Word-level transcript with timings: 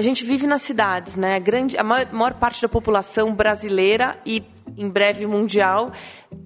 a 0.00 0.02
gente 0.02 0.24
vive 0.24 0.46
nas 0.46 0.62
cidades, 0.62 1.14
né? 1.14 1.36
A, 1.36 1.38
grande, 1.38 1.76
a 1.76 1.84
maior, 1.84 2.10
maior 2.10 2.32
parte 2.32 2.62
da 2.62 2.68
população 2.70 3.34
brasileira 3.34 4.18
e 4.24 4.42
em 4.78 4.88
breve 4.88 5.26
mundial, 5.26 5.92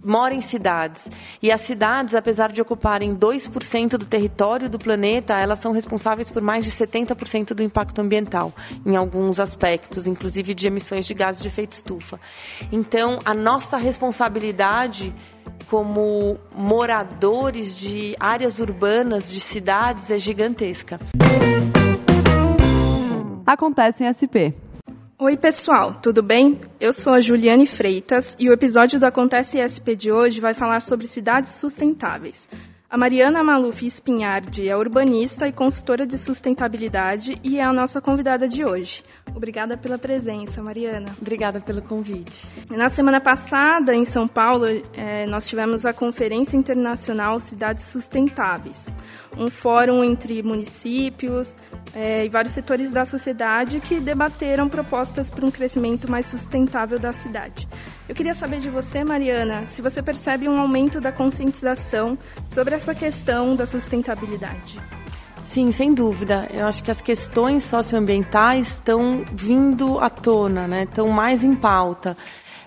mora 0.02 0.34
em 0.34 0.40
cidades. 0.40 1.06
E 1.40 1.52
as 1.52 1.60
cidades, 1.60 2.16
apesar 2.16 2.50
de 2.50 2.60
ocuparem 2.60 3.12
2% 3.12 3.90
do 3.90 4.06
território 4.06 4.68
do 4.68 4.76
planeta, 4.76 5.38
elas 5.38 5.60
são 5.60 5.70
responsáveis 5.70 6.30
por 6.30 6.42
mais 6.42 6.64
de 6.64 6.72
70% 6.72 7.54
do 7.54 7.62
impacto 7.62 8.00
ambiental, 8.00 8.52
em 8.84 8.96
alguns 8.96 9.38
aspectos, 9.38 10.08
inclusive 10.08 10.52
de 10.52 10.66
emissões 10.66 11.06
de 11.06 11.14
gases 11.14 11.40
de 11.40 11.46
efeito 11.46 11.72
estufa. 11.72 12.18
Então, 12.72 13.20
a 13.24 13.34
nossa 13.34 13.76
responsabilidade 13.76 15.14
como 15.70 16.38
moradores 16.56 17.76
de 17.76 18.16
áreas 18.18 18.58
urbanas, 18.58 19.30
de 19.30 19.38
cidades, 19.38 20.10
é 20.10 20.18
gigantesca. 20.18 20.98
Acontece 23.46 24.02
em 24.02 24.08
SP. 24.08 24.56
Oi, 25.18 25.36
pessoal, 25.36 25.94
tudo 26.02 26.22
bem? 26.22 26.58
Eu 26.80 26.94
sou 26.94 27.12
a 27.12 27.20
Juliane 27.20 27.66
Freitas 27.66 28.34
e 28.38 28.48
o 28.48 28.52
episódio 28.52 28.98
do 28.98 29.04
Acontece 29.04 29.58
ESP 29.58 29.94
de 29.94 30.10
hoje 30.10 30.40
vai 30.40 30.54
falar 30.54 30.80
sobre 30.80 31.06
cidades 31.06 31.52
sustentáveis. 31.52 32.48
A 32.94 32.96
Mariana 32.96 33.42
Maluf 33.42 33.84
Espinhardi 33.84 34.68
é 34.68 34.76
urbanista 34.76 35.48
e 35.48 35.52
consultora 35.52 36.06
de 36.06 36.16
sustentabilidade 36.16 37.36
e 37.42 37.58
é 37.58 37.64
a 37.64 37.72
nossa 37.72 38.00
convidada 38.00 38.46
de 38.46 38.64
hoje. 38.64 39.02
Obrigada 39.34 39.76
pela 39.76 39.98
presença, 39.98 40.62
Mariana. 40.62 41.08
Obrigada 41.20 41.60
pelo 41.60 41.82
convite. 41.82 42.46
Na 42.70 42.88
semana 42.88 43.20
passada, 43.20 43.92
em 43.96 44.04
São 44.04 44.28
Paulo, 44.28 44.66
é, 44.92 45.26
nós 45.26 45.48
tivemos 45.48 45.84
a 45.84 45.92
Conferência 45.92 46.56
Internacional 46.56 47.40
Cidades 47.40 47.84
Sustentáveis, 47.86 48.86
um 49.38 49.48
fórum 49.48 50.02
entre 50.04 50.42
municípios 50.42 51.56
é, 51.94 52.24
e 52.24 52.28
vários 52.28 52.54
setores 52.54 52.92
da 52.92 53.04
sociedade 53.04 53.80
que 53.80 54.00
debateram 54.00 54.68
propostas 54.68 55.30
para 55.30 55.44
um 55.44 55.50
crescimento 55.50 56.10
mais 56.10 56.26
sustentável 56.26 56.98
da 56.98 57.12
cidade. 57.12 57.68
Eu 58.08 58.14
queria 58.14 58.34
saber 58.34 58.60
de 58.60 58.70
você, 58.70 59.04
Mariana, 59.04 59.66
se 59.68 59.80
você 59.80 60.02
percebe 60.02 60.48
um 60.48 60.58
aumento 60.58 61.00
da 61.00 61.12
conscientização 61.12 62.18
sobre 62.48 62.74
essa 62.74 62.94
questão 62.94 63.56
da 63.56 63.66
sustentabilidade. 63.66 64.80
Sim, 65.46 65.70
sem 65.70 65.92
dúvida. 65.92 66.48
Eu 66.52 66.66
acho 66.66 66.82
que 66.82 66.90
as 66.90 67.00
questões 67.00 67.64
socioambientais 67.64 68.72
estão 68.72 69.24
vindo 69.32 70.00
à 70.00 70.08
tona, 70.08 70.66
né? 70.66 70.84
estão 70.84 71.08
mais 71.08 71.44
em 71.44 71.54
pauta. 71.54 72.16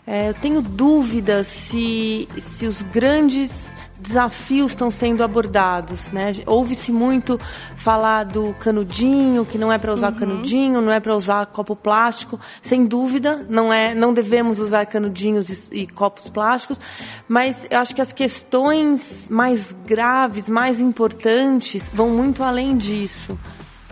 É, 0.10 0.30
eu 0.30 0.34
tenho 0.34 0.62
dúvidas 0.62 1.48
se, 1.48 2.30
se 2.40 2.66
os 2.66 2.82
grandes 2.82 3.76
desafios 4.00 4.72
estão 4.72 4.90
sendo 4.90 5.22
abordados, 5.22 6.10
né? 6.12 6.32
Ouve-se 6.46 6.94
muito 6.94 7.38
falar 7.76 8.24
do 8.24 8.54
canudinho, 8.54 9.44
que 9.44 9.58
não 9.58 9.70
é 9.70 9.78
para 9.78 9.94
usar 9.94 10.14
uhum. 10.14 10.20
canudinho, 10.20 10.80
não 10.80 10.94
é 10.94 11.02
para 11.02 11.14
usar 11.14 11.46
copo 11.48 11.76
plástico. 11.76 12.40
Sem 12.62 12.86
dúvida, 12.86 13.46
não 13.50 13.74
é, 13.74 13.94
não 13.94 14.14
devemos 14.14 14.60
usar 14.60 14.86
canudinhos 14.86 15.50
e, 15.50 15.82
e, 15.82 15.88
copos 15.88 16.30
plásticos, 16.30 16.80
mas 17.28 17.68
eu 17.70 17.78
acho 17.78 17.94
que 17.94 18.02
as 18.02 18.14
questões 18.14 19.28
mais 19.28 19.76
graves, 19.86 20.48
mais 20.48 20.80
importantes, 20.80 21.92
vão 21.94 22.12
muito 22.12 22.44
além 22.44 22.78
disso. 22.78 23.38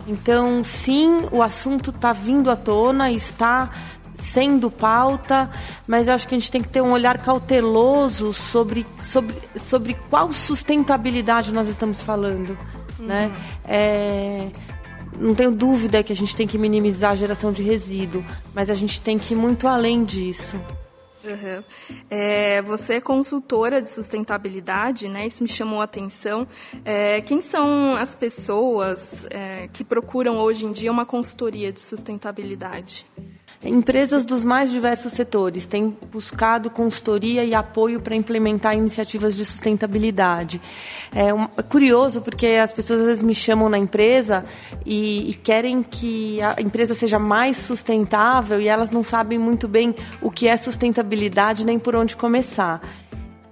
Então, 0.08 0.62
sim, 0.62 1.24
o 1.32 1.42
assunto 1.42 1.90
está 1.90 2.12
vindo 2.12 2.48
à 2.48 2.54
tona, 2.54 3.10
está 3.10 3.70
sendo 4.32 4.70
pauta, 4.70 5.50
mas 5.86 6.08
acho 6.08 6.26
que 6.28 6.34
a 6.34 6.38
gente 6.38 6.50
tem 6.50 6.60
que 6.60 6.68
ter 6.68 6.80
um 6.80 6.92
olhar 6.92 7.18
cauteloso 7.18 8.32
sobre, 8.32 8.86
sobre, 8.98 9.34
sobre 9.56 9.94
qual 10.10 10.32
sustentabilidade 10.32 11.52
nós 11.52 11.68
estamos 11.68 12.00
falando. 12.00 12.56
Uhum. 12.98 13.06
Né? 13.06 13.32
É, 13.64 14.48
não 15.18 15.34
tenho 15.34 15.50
dúvida 15.50 16.02
que 16.02 16.12
a 16.12 16.16
gente 16.16 16.34
tem 16.34 16.46
que 16.46 16.58
minimizar 16.58 17.12
a 17.12 17.14
geração 17.14 17.52
de 17.52 17.62
resíduo, 17.62 18.24
mas 18.54 18.70
a 18.70 18.74
gente 18.74 19.00
tem 19.00 19.18
que 19.18 19.34
ir 19.34 19.36
muito 19.36 19.66
além 19.66 20.04
disso. 20.04 20.60
Uhum. 21.24 21.64
É, 22.08 22.62
você 22.62 22.94
é 22.94 23.00
consultora 23.00 23.82
de 23.82 23.88
sustentabilidade, 23.88 25.08
né? 25.08 25.26
Isso 25.26 25.42
me 25.42 25.48
chamou 25.48 25.80
a 25.80 25.84
atenção. 25.84 26.46
É, 26.84 27.20
quem 27.20 27.40
são 27.40 27.96
as 27.96 28.14
pessoas 28.14 29.26
é, 29.30 29.68
que 29.72 29.82
procuram 29.82 30.38
hoje 30.38 30.66
em 30.66 30.72
dia 30.72 30.90
uma 30.90 31.04
consultoria 31.04 31.72
de 31.72 31.80
sustentabilidade? 31.80 33.04
Empresas 33.62 34.24
dos 34.24 34.44
mais 34.44 34.70
diversos 34.70 35.14
setores 35.14 35.66
têm 35.66 35.96
buscado 36.12 36.70
consultoria 36.70 37.44
e 37.44 37.54
apoio 37.54 38.00
para 38.00 38.14
implementar 38.14 38.76
iniciativas 38.76 39.34
de 39.34 39.44
sustentabilidade. 39.44 40.60
É, 41.14 41.32
um, 41.32 41.44
é, 41.56 41.62
curioso 41.62 42.20
porque 42.20 42.46
as 42.46 42.70
pessoas 42.70 43.00
às 43.00 43.06
vezes 43.06 43.22
me 43.22 43.34
chamam 43.34 43.68
na 43.68 43.78
empresa 43.78 44.44
e, 44.84 45.30
e, 45.30 45.34
querem 45.34 45.82
que 45.82 46.40
a 46.42 46.60
empresa 46.60 46.94
seja 46.94 47.18
mais 47.18 47.56
sustentável 47.56 48.60
e 48.60 48.68
elas 48.68 48.90
não 48.90 49.02
sabem 49.02 49.38
muito 49.38 49.66
bem 49.66 49.94
o 50.20 50.30
que 50.30 50.48
é 50.48 50.56
sustentabilidade 50.56 51.64
nem 51.64 51.78
por 51.78 51.96
onde 51.96 52.14
começar. 52.14 52.80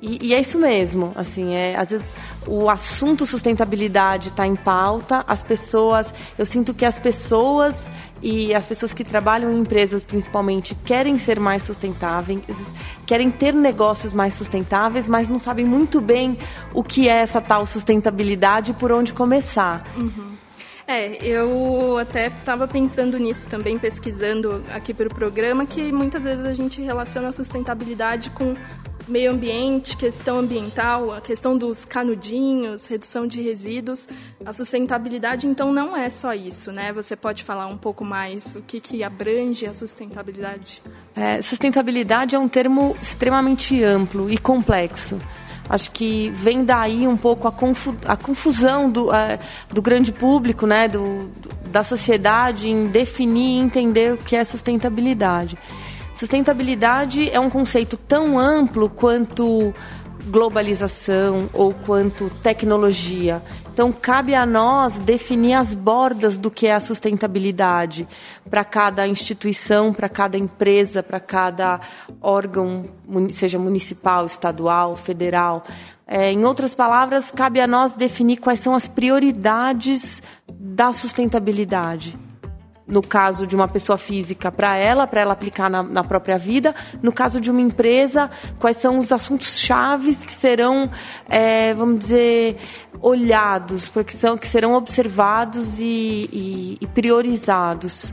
E, 0.04 0.18
e, 0.20 0.34
é 0.34 0.40
isso 0.40 0.58
mesmo, 0.58 1.12
assim, 1.14 1.54
é, 1.54 1.76
às 1.76 1.88
vezes 1.88 2.14
o 2.46 2.68
assunto 2.68 3.24
sustentabilidade 3.24 4.28
está 4.28 4.46
em 4.46 4.54
pauta, 4.54 5.24
as 5.26 5.42
pessoas, 5.42 6.12
eu 6.36 6.44
sinto 6.44 6.74
que 6.74 6.84
as 6.84 6.98
pessoas 6.98 7.90
e 8.22 8.54
as 8.54 8.66
pessoas 8.66 8.92
que 8.92 9.02
trabalham 9.02 9.50
em 9.50 9.60
empresas 9.60 10.04
principalmente 10.04 10.74
querem 10.84 11.16
ser 11.16 11.40
mais 11.40 11.62
sustentáveis, 11.62 12.70
querem 13.06 13.30
ter 13.30 13.54
negócios 13.54 14.12
mais 14.12 14.34
sustentáveis, 14.34 15.06
mas 15.08 15.26
não 15.26 15.38
sabem 15.38 15.64
muito 15.64 16.02
bem 16.02 16.36
o 16.74 16.82
que 16.82 17.08
é 17.08 17.16
essa 17.16 17.40
tal 17.40 17.64
sustentabilidade 17.64 18.72
e 18.72 18.74
por 18.74 18.92
onde 18.92 19.10
começar. 19.10 19.90
Uhum. 19.96 20.43
É, 20.86 21.16
eu 21.24 21.96
até 21.98 22.26
estava 22.26 22.68
pensando 22.68 23.18
nisso 23.18 23.48
também, 23.48 23.78
pesquisando 23.78 24.64
aqui 24.70 24.92
para 24.92 25.06
o 25.06 25.14
programa, 25.14 25.64
que 25.64 25.90
muitas 25.90 26.24
vezes 26.24 26.44
a 26.44 26.52
gente 26.52 26.82
relaciona 26.82 27.28
a 27.28 27.32
sustentabilidade 27.32 28.30
com 28.30 28.54
meio 29.08 29.32
ambiente, 29.32 29.96
questão 29.96 30.38
ambiental, 30.38 31.12
a 31.12 31.20
questão 31.20 31.56
dos 31.56 31.84
canudinhos, 31.84 32.86
redução 32.86 33.26
de 33.26 33.40
resíduos. 33.40 34.08
A 34.44 34.52
sustentabilidade, 34.52 35.46
então, 35.46 35.72
não 35.72 35.96
é 35.96 36.08
só 36.10 36.34
isso, 36.34 36.72
né? 36.72 36.92
Você 36.92 37.16
pode 37.16 37.44
falar 37.44 37.66
um 37.66 37.76
pouco 37.76 38.04
mais 38.04 38.56
o 38.56 38.62
que, 38.62 38.80
que 38.80 39.02
abrange 39.02 39.66
a 39.66 39.74
sustentabilidade? 39.74 40.82
É, 41.14 41.40
sustentabilidade 41.42 42.34
é 42.34 42.38
um 42.38 42.48
termo 42.48 42.96
extremamente 43.00 43.82
amplo 43.82 44.30
e 44.30 44.38
complexo. 44.38 45.18
Acho 45.68 45.90
que 45.90 46.30
vem 46.30 46.64
daí 46.64 47.08
um 47.08 47.16
pouco 47.16 47.48
a, 47.48 47.52
confu 47.52 47.96
a 48.06 48.16
confusão 48.16 48.90
do, 48.90 49.12
é, 49.12 49.38
do 49.70 49.80
grande 49.80 50.12
público, 50.12 50.66
né, 50.66 50.88
do, 50.88 51.30
da 51.70 51.82
sociedade 51.82 52.68
em 52.68 52.86
definir 52.86 53.58
e 53.58 53.60
entender 53.60 54.12
o 54.12 54.16
que 54.16 54.36
é 54.36 54.44
sustentabilidade. 54.44 55.58
Sustentabilidade 56.12 57.28
é 57.30 57.40
um 57.40 57.50
conceito 57.50 57.96
tão 57.96 58.38
amplo 58.38 58.88
quanto 58.88 59.74
globalização 60.26 61.48
ou 61.52 61.72
quanto 61.72 62.30
tecnologia. 62.42 63.42
Então, 63.74 63.90
cabe 63.90 64.36
a 64.36 64.46
nós 64.46 64.98
definir 64.98 65.54
as 65.54 65.74
bordas 65.74 66.38
do 66.38 66.48
que 66.48 66.68
é 66.68 66.74
a 66.74 66.78
sustentabilidade 66.78 68.06
para 68.48 68.64
cada 68.64 69.04
instituição, 69.04 69.92
para 69.92 70.08
cada 70.08 70.38
empresa, 70.38 71.02
para 71.02 71.18
cada 71.18 71.80
órgão, 72.20 72.84
seja 73.30 73.58
municipal, 73.58 74.26
estadual, 74.26 74.94
federal. 74.94 75.64
É, 76.06 76.30
em 76.30 76.44
outras 76.44 76.72
palavras, 76.72 77.32
cabe 77.32 77.60
a 77.60 77.66
nós 77.66 77.96
definir 77.96 78.36
quais 78.36 78.60
são 78.60 78.76
as 78.76 78.86
prioridades 78.86 80.22
da 80.48 80.92
sustentabilidade 80.92 82.16
no 82.86 83.02
caso 83.02 83.46
de 83.46 83.56
uma 83.56 83.66
pessoa 83.66 83.96
física 83.96 84.52
para 84.52 84.76
ela, 84.76 85.06
para 85.06 85.20
ela 85.20 85.32
aplicar 85.32 85.70
na, 85.70 85.82
na, 85.82 86.04
própria 86.04 86.36
vida. 86.36 86.74
No 87.02 87.12
caso 87.12 87.40
de 87.40 87.50
uma 87.50 87.60
empresa, 87.60 88.30
quais 88.58 88.76
são 88.76 88.98
os 88.98 89.10
assuntos 89.10 89.58
chaves 89.58 90.24
que 90.24 90.32
serão, 90.32 90.90
é, 91.28 91.72
vamos 91.74 91.98
dizer, 91.98 92.56
olhados, 93.00 93.88
porque 93.88 94.12
são 94.12 94.36
que 94.36 94.46
serão 94.46 94.74
observados 94.74 95.80
e, 95.80 96.28
e, 96.32 96.78
e 96.80 96.86
priorizados. 96.88 98.12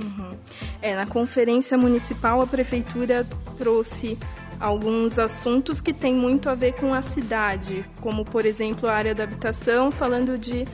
Uhum. 0.00 0.36
É, 0.80 0.94
na 0.94 1.06
conferência 1.06 1.76
municipal 1.76 2.40
a 2.40 2.46
prefeitura 2.46 3.26
trouxe 3.56 4.18
alguns 4.58 5.18
assuntos 5.18 5.80
que 5.80 5.92
têm 5.92 6.14
muito 6.14 6.48
a 6.48 6.54
ver 6.54 6.72
com 6.74 6.94
a 6.94 7.02
cidade, 7.02 7.84
como 8.00 8.24
por 8.24 8.46
exemplo 8.46 8.88
a 8.88 8.94
área 8.94 9.14
da 9.14 9.24
habitação, 9.24 9.90
falando 9.90 10.38
de 10.38 10.66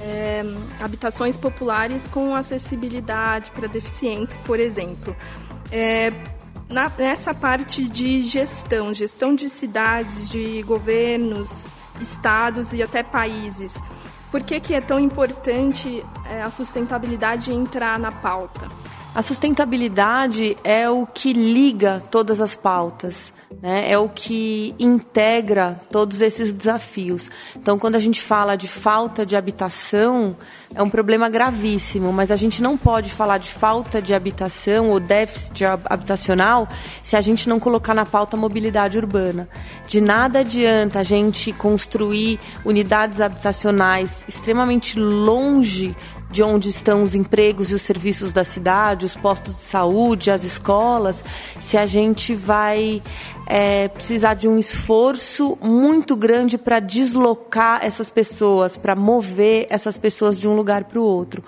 é, 0.00 0.42
habitações 0.80 1.36
populares 1.36 2.06
com 2.06 2.34
acessibilidade 2.34 3.50
para 3.50 3.66
deficientes, 3.66 4.38
por 4.38 4.60
exemplo. 4.60 5.16
É, 5.70 6.12
na, 6.68 6.90
nessa 6.98 7.32
parte 7.32 7.88
de 7.88 8.22
gestão, 8.22 8.92
gestão 8.92 9.34
de 9.34 9.48
cidades, 9.48 10.28
de 10.28 10.62
governos, 10.62 11.76
estados 12.00 12.72
e 12.72 12.82
até 12.82 13.02
países, 13.02 13.80
por 14.30 14.42
que, 14.42 14.60
que 14.60 14.74
é 14.74 14.80
tão 14.80 14.98
importante 14.98 16.04
é, 16.28 16.42
a 16.42 16.50
sustentabilidade 16.50 17.52
entrar 17.52 17.98
na 17.98 18.10
pauta? 18.10 18.68
A 19.16 19.22
sustentabilidade 19.22 20.58
é 20.62 20.90
o 20.90 21.06
que 21.06 21.32
liga 21.32 22.02
todas 22.10 22.38
as 22.38 22.54
pautas, 22.54 23.32
né? 23.62 23.90
é 23.90 23.96
o 23.96 24.10
que 24.10 24.74
integra 24.78 25.80
todos 25.90 26.20
esses 26.20 26.52
desafios. 26.52 27.30
Então, 27.56 27.78
quando 27.78 27.94
a 27.94 27.98
gente 27.98 28.20
fala 28.20 28.56
de 28.56 28.68
falta 28.68 29.24
de 29.24 29.34
habitação, 29.34 30.36
é 30.74 30.82
um 30.82 30.90
problema 30.90 31.30
gravíssimo, 31.30 32.12
mas 32.12 32.30
a 32.30 32.36
gente 32.36 32.62
não 32.62 32.76
pode 32.76 33.10
falar 33.10 33.38
de 33.38 33.50
falta 33.50 34.02
de 34.02 34.12
habitação 34.12 34.90
ou 34.90 35.00
déficit 35.00 35.64
habitacional 35.64 36.68
se 37.02 37.16
a 37.16 37.20
gente 37.22 37.48
não 37.48 37.58
colocar 37.58 37.94
na 37.94 38.04
pauta 38.04 38.36
mobilidade 38.36 38.98
urbana. 38.98 39.48
De 39.86 39.98
nada 39.98 40.40
adianta 40.40 40.98
a 40.98 41.02
gente 41.02 41.54
construir 41.54 42.38
unidades 42.66 43.22
habitacionais 43.22 44.26
extremamente 44.28 44.98
longe 44.98 45.96
de 46.30 46.42
onde 46.42 46.68
estão 46.68 47.02
os 47.02 47.14
empregos 47.14 47.70
e 47.70 47.74
os 47.74 47.82
serviços 47.82 48.32
da 48.32 48.44
cidade, 48.44 49.06
os 49.06 49.14
postos 49.14 49.54
de 49.54 49.60
saúde, 49.60 50.30
as 50.30 50.44
escolas, 50.44 51.24
se 51.60 51.76
a 51.76 51.86
gente 51.86 52.34
vai 52.34 53.02
é, 53.46 53.86
precisar 53.88 54.34
de 54.34 54.48
um 54.48 54.58
esforço 54.58 55.56
muito 55.62 56.16
grande 56.16 56.58
para 56.58 56.80
deslocar 56.80 57.80
essas 57.84 58.10
pessoas, 58.10 58.76
para 58.76 58.96
mover 58.96 59.66
essas 59.70 59.96
pessoas 59.96 60.38
de 60.38 60.48
um 60.48 60.54
lugar 60.54 60.84
para 60.84 60.98
o 60.98 61.02
outro. 61.04 61.44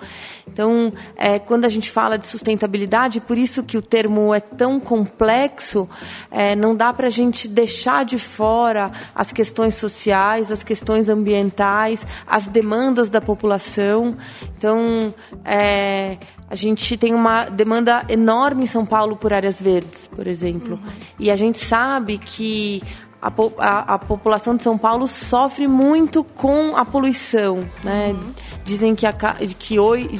Então, 0.47 0.91
é, 1.15 1.37
quando 1.37 1.65
a 1.65 1.69
gente 1.69 1.91
fala 1.91 2.17
de 2.17 2.25
sustentabilidade, 2.25 3.19
por 3.19 3.37
isso 3.37 3.63
que 3.63 3.77
o 3.77 3.81
termo 3.81 4.33
é 4.33 4.39
tão 4.39 4.79
complexo, 4.79 5.87
é, 6.31 6.55
não 6.55 6.75
dá 6.75 6.91
para 6.93 7.07
a 7.07 7.11
gente 7.11 7.47
deixar 7.47 8.05
de 8.05 8.17
fora 8.17 8.91
as 9.13 9.31
questões 9.31 9.75
sociais, 9.75 10.51
as 10.51 10.63
questões 10.63 11.09
ambientais, 11.09 12.05
as 12.25 12.47
demandas 12.47 13.09
da 13.09 13.21
população. 13.21 14.15
Então, 14.57 15.13
é, 15.45 16.17
a 16.49 16.55
gente 16.55 16.97
tem 16.97 17.13
uma 17.13 17.45
demanda 17.45 18.03
enorme 18.09 18.63
em 18.63 18.67
São 18.67 18.85
Paulo 18.85 19.15
por 19.15 19.31
áreas 19.31 19.61
verdes, 19.61 20.07
por 20.07 20.25
exemplo. 20.25 20.73
Uhum. 20.73 20.91
E 21.19 21.29
a 21.29 21.35
gente 21.35 21.59
sabe 21.59 22.17
que 22.17 22.81
a, 23.21 23.27
a, 23.57 23.93
a, 23.95 23.99
população 23.99 24.55
de 24.55 24.63
São 24.63 24.77
Paulo 24.77 25.07
sofre 25.07 25.67
muito 25.67 26.23
com 26.23 26.75
a 26.75 26.83
poluição. 26.83 27.63
Né? 27.83 28.15
Uhum. 28.19 28.33
Dizem 28.63 28.95
que, 28.95 29.05
a, 29.05 29.13
que, 29.13 29.77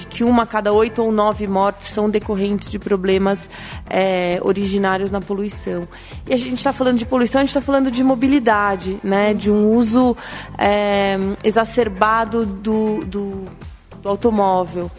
que, 0.09 0.23
uma 0.23 0.43
a 0.43 0.45
cada 0.45 0.71
oito 0.71 1.01
ou 1.01 1.11
nove 1.11 1.47
mortes 1.47 1.87
são 1.87 2.09
decorrentes 2.09 2.69
de 2.69 2.77
problemas 2.77 3.49
é, 3.89 4.39
originários 4.43 5.09
na 5.09 5.21
poluição. 5.21 5.87
E 6.27 6.33
a 6.33 6.37
gente 6.37 6.57
está 6.57 6.73
falando 6.73 6.97
de 6.97 7.05
poluição, 7.05 7.39
a 7.39 7.43
gente 7.43 7.49
está 7.49 7.61
falando 7.61 7.89
de 7.89 8.03
mobilidade, 8.03 8.99
né? 9.03 9.33
de 9.33 9.49
um 9.49 9.71
uso 9.73 10.15
é, 10.57 11.17
exacerbado 11.43 12.45
do, 12.45 13.03
do, 13.05 13.45
do 14.01 14.09
automóvel. 14.09 14.91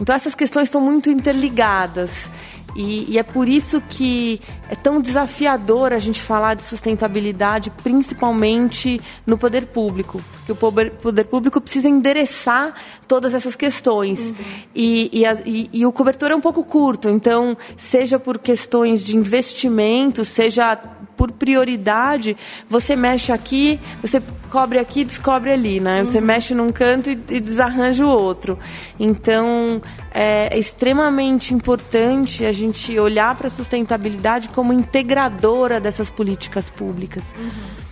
Então 0.00 0.14
essas 0.14 0.34
questões 0.34 0.64
estão 0.64 0.80
muito 0.80 1.10
interligadas. 1.10 2.28
E, 2.76 3.14
e, 3.14 3.18
é 3.18 3.22
por 3.22 3.48
isso 3.48 3.80
que 3.80 4.38
é 4.68 4.76
tão 4.76 5.00
desafiador 5.00 5.94
a 5.94 5.98
gente 5.98 6.20
falar 6.20 6.52
de 6.52 6.62
sustentabilidade, 6.62 7.70
principalmente 7.82 9.00
no 9.26 9.38
poder 9.38 9.66
público. 9.66 10.22
Porque 10.32 10.52
o 10.52 10.56
poder, 10.56 10.90
poder 10.92 11.24
público 11.24 11.58
precisa 11.58 11.88
endereçar 11.88 12.74
todas 13.08 13.34
essas 13.34 13.56
questões. 13.56 14.20
Uhum. 14.20 14.34
E, 14.74 15.20
e, 15.20 15.24
a, 15.24 15.36
e, 15.46 15.86
o 15.86 15.92
cobertor 15.92 16.30
é 16.30 16.36
um 16.36 16.40
pouco 16.40 16.62
curto. 16.62 17.08
Então, 17.08 17.56
seja 17.78 18.18
por 18.18 18.38
questões 18.38 19.02
de 19.02 19.16
investimento, 19.16 20.22
seja 20.22 20.78
por 21.16 21.32
prioridade, 21.32 22.36
você 22.68 22.94
mexe 22.94 23.32
aqui, 23.32 23.80
você 24.00 24.22
cobre 24.50 24.78
aqui, 24.78 25.04
descobre 25.04 25.50
ali, 25.50 25.80
né? 25.80 26.04
Você 26.04 26.18
uhum. 26.18 26.24
mexe 26.24 26.54
num 26.54 26.70
canto 26.70 27.10
e, 27.10 27.18
e, 27.30 27.40
desarranja 27.40 28.04
o 28.04 28.08
outro. 28.08 28.58
Então, 28.98 29.80
é, 30.12 30.48
é 30.54 30.58
extremamente 30.58 31.52
importante 31.52 32.44
a 32.44 32.52
gente 32.52 32.98
olhar 32.98 33.34
para 33.36 33.48
a 33.48 33.50
sustentabilidade 33.50 34.48
como 34.50 34.72
integradora 34.72 35.80
dessas 35.80 36.10
políticas 36.10 36.70
públicas. 36.70 37.34
Uhum. 37.38 37.86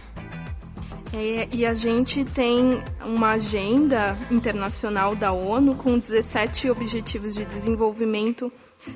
É, 1.16 1.48
e 1.52 1.64
a 1.64 1.72
gente 1.74 2.24
tem 2.24 2.82
uma 3.04 3.30
agenda 3.30 4.18
internacional 4.32 5.14
da 5.14 5.30
ONU 5.30 5.76
com 5.76 5.96
17 5.96 6.68
Objetivos 6.70 7.34
de 7.34 7.44
Desenvolvimento 7.44 8.52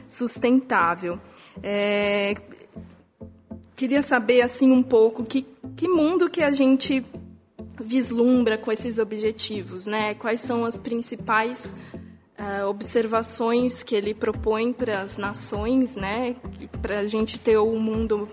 Sustentável. 0.09 1.21
É, 1.63 2.35
queria 3.79 4.03
saber 4.03 4.43
assim 4.43 4.73
um 4.73 4.83
pouco 4.83 5.25
que, 5.25 5.47
que 5.77 5.87
mundo 5.87 6.29
que 6.29 6.43
a 6.43 6.51
gente 6.51 7.05
vislumbra 7.81 8.59
com 8.59 8.73
esses 8.73 8.99
objetivos, 8.99 9.87
né? 9.87 10.15
Quais 10.15 10.41
são 10.41 10.65
as 10.65 10.77
principais 10.77 11.77
uh, 12.37 12.67
observações 12.67 13.85
que 13.85 13.95
ele 13.95 14.15
propõe 14.15 14.73
para 14.73 15.01
as 15.01 15.17
nações, 15.17 15.95
né? 15.95 16.35
Para 16.83 16.99
a 16.99 17.07
gente 17.07 17.39
ter 17.39 17.57
um 17.57 17.79
mundo 17.79 18.29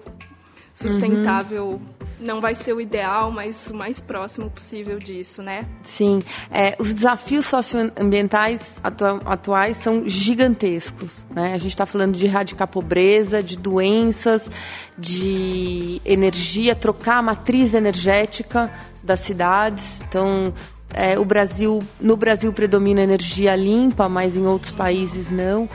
sustentável 0.74 1.74
uhum 1.74 1.95
não 2.20 2.40
vai 2.40 2.56
ser 2.56 2.74
o 2.74 2.82
ideal, 2.82 3.32
mas 3.32 3.70
o 3.70 3.74
mais 3.74 4.00
próximo 4.00 4.50
possível 4.50 4.98
disso, 5.00 5.42
né? 5.42 5.66
Sim. 5.84 6.22
É, 6.52 6.76
os 6.80 6.94
desafios 6.94 7.46
socioambientais 7.46 8.76
atua 8.84 9.20
atuais 9.26 9.78
são 9.78 10.08
gigantescos. 10.08 11.26
Né? 11.30 11.54
A 11.54 11.58
gente 11.58 11.72
está 11.72 11.86
falando 11.86 12.16
de 12.16 12.26
erradicar 12.26 12.68
pobreza, 12.68 13.44
de 13.44 13.58
doenças, 13.58 14.50
de 14.98 16.02
energia, 16.06 16.76
trocar 16.76 17.18
a 17.18 17.22
matriz 17.22 17.74
energética 17.74 18.72
das 19.04 19.20
cidades. 19.20 20.02
Então, 20.08 20.54
é, 20.94 21.20
o 21.20 21.26
Brasil, 21.26 21.84
no 22.00 22.16
Brasil 22.16 22.52
predomina 22.54 23.02
energia 23.02 23.56
limpa, 23.56 24.08
mas 24.08 24.38
em 24.38 24.46
outros 24.46 24.72
países 24.72 25.30
não. 25.30 25.68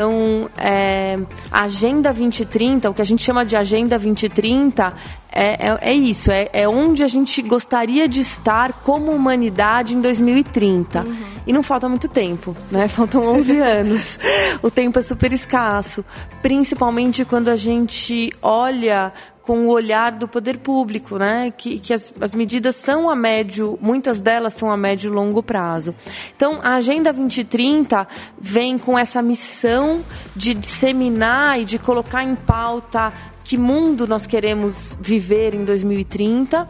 Então, 0.00 0.48
é, 0.56 1.18
a 1.52 1.64
Agenda 1.64 2.10
2030, 2.10 2.88
o 2.88 2.94
que 2.94 3.02
a 3.02 3.04
gente 3.04 3.22
chama 3.22 3.44
de 3.44 3.54
Agenda 3.54 3.98
2030, 3.98 4.94
é, 5.30 5.68
é, 5.68 5.78
é 5.82 5.92
isso, 5.92 6.30
é, 6.30 6.48
é, 6.54 6.66
onde 6.66 7.04
a 7.04 7.06
gente 7.06 7.42
gostaria 7.42 8.08
de 8.08 8.18
estar 8.20 8.72
como 8.72 9.12
humanidade 9.12 9.94
em 9.94 10.00
2030. 10.00 11.00
Uhum. 11.00 11.16
E 11.46 11.52
não 11.52 11.62
falta 11.62 11.86
muito 11.86 12.08
tempo, 12.08 12.56
né? 12.72 12.88
Faltam 12.88 13.26
11 13.26 13.58
anos. 13.60 14.18
O 14.62 14.70
tempo 14.70 14.98
é 14.98 15.02
super 15.02 15.34
escasso, 15.34 16.02
principalmente 16.40 17.22
quando 17.26 17.48
a 17.48 17.56
gente 17.56 18.32
olha 18.40 19.12
com 19.42 19.66
o 19.66 19.70
olhar 19.70 20.12
do 20.12 20.28
poder 20.28 20.58
público, 20.58 21.18
né? 21.18 21.52
Que, 21.56 21.78
que 21.78 21.92
as, 21.92 22.12
as 22.20 22.34
medidas 22.34 22.76
são 22.76 23.08
a 23.10 23.16
médio, 23.16 23.78
muitas 23.80 24.20
delas 24.20 24.54
são 24.54 24.70
a 24.70 24.76
médio 24.76 25.10
e 25.10 25.14
longo 25.14 25.42
prazo. 25.42 25.94
Então, 26.36 26.58
a 26.62 26.74
Agenda 26.74 27.12
2030 27.12 28.06
vem 28.38 28.78
com 28.78 28.98
essa 28.98 29.22
missão 29.22 30.02
de 30.36 30.54
disseminar 30.54 31.60
e 31.60 31.64
de 31.64 31.78
colocar 31.78 32.22
em 32.22 32.34
pauta 32.34 33.12
que 33.44 33.56
mundo 33.56 34.06
nós 34.06 34.26
queremos 34.26 34.96
viver 35.00 35.54
em 35.54 35.64
2030 35.64 36.68